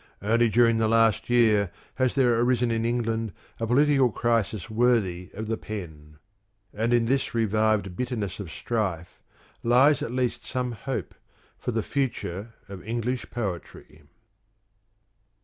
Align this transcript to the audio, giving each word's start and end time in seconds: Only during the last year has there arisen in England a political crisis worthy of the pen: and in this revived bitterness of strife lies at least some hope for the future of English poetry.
Only 0.23 0.49
during 0.49 0.79
the 0.79 0.87
last 0.87 1.29
year 1.29 1.69
has 1.93 2.15
there 2.15 2.39
arisen 2.39 2.71
in 2.71 2.85
England 2.85 3.33
a 3.59 3.67
political 3.67 4.09
crisis 4.09 4.67
worthy 4.67 5.29
of 5.35 5.45
the 5.45 5.57
pen: 5.57 6.17
and 6.73 6.91
in 6.91 7.05
this 7.05 7.35
revived 7.35 7.95
bitterness 7.95 8.39
of 8.39 8.49
strife 8.51 9.21
lies 9.61 10.01
at 10.01 10.09
least 10.11 10.43
some 10.43 10.71
hope 10.71 11.13
for 11.59 11.69
the 11.69 11.83
future 11.83 12.55
of 12.67 12.83
English 12.83 13.29
poetry. 13.29 14.01